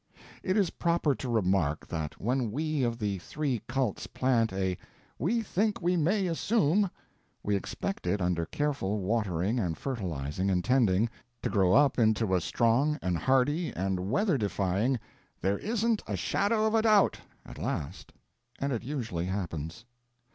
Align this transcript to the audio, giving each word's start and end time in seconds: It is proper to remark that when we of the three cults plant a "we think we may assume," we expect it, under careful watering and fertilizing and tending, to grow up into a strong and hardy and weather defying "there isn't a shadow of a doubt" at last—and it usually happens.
It 0.41 0.57
is 0.57 0.71
proper 0.71 1.13
to 1.13 1.29
remark 1.29 1.85
that 1.85 2.19
when 2.19 2.51
we 2.51 2.81
of 2.81 2.97
the 2.97 3.19
three 3.19 3.61
cults 3.67 4.07
plant 4.07 4.51
a 4.51 4.75
"we 5.19 5.43
think 5.43 5.79
we 5.79 5.95
may 5.95 6.25
assume," 6.25 6.89
we 7.43 7.55
expect 7.55 8.07
it, 8.07 8.19
under 8.19 8.47
careful 8.47 8.97
watering 8.97 9.59
and 9.59 9.77
fertilizing 9.77 10.49
and 10.49 10.65
tending, 10.65 11.07
to 11.43 11.51
grow 11.51 11.73
up 11.73 11.99
into 11.99 12.33
a 12.33 12.41
strong 12.41 12.97
and 13.03 13.15
hardy 13.15 13.71
and 13.75 14.09
weather 14.09 14.39
defying 14.39 14.99
"there 15.39 15.59
isn't 15.59 16.01
a 16.07 16.17
shadow 16.17 16.65
of 16.65 16.73
a 16.73 16.81
doubt" 16.81 17.19
at 17.45 17.59
last—and 17.59 18.73
it 18.73 18.83
usually 18.83 19.25
happens. 19.25 19.85